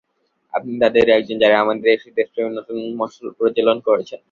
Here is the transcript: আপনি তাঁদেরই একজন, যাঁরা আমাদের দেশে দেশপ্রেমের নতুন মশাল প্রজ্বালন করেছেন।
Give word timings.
আপনি 0.53 0.71
তাঁদেরই 0.81 1.15
একজন, 1.17 1.37
যাঁরা 1.41 1.57
আমাদের 1.59 1.85
দেশে 1.87 2.09
দেশপ্রেমের 2.17 2.57
নতুন 2.57 2.77
মশাল 2.99 3.27
প্রজ্বালন 3.37 3.77
করেছেন। 3.87 4.19